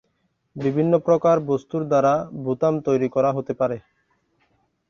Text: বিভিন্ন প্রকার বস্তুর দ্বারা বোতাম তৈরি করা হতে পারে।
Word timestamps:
বিভিন্ন 0.55 0.93
প্রকার 1.07 1.35
বস্তুর 1.49 1.81
দ্বারা 1.87 2.13
বোতাম 2.43 2.73
তৈরি 2.87 3.07
করা 3.15 3.29
হতে 3.33 3.53
পারে। 3.53 3.77